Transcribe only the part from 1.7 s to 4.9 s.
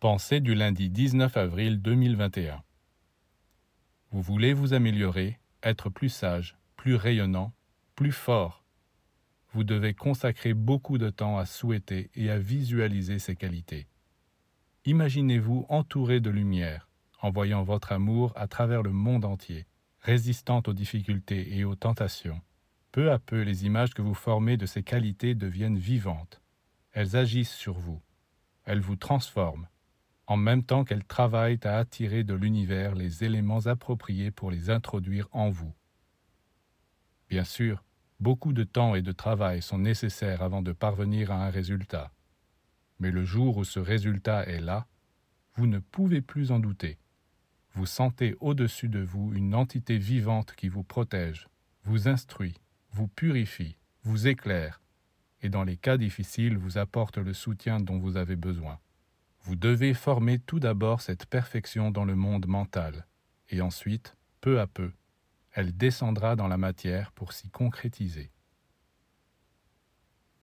2021. Vous voulez vous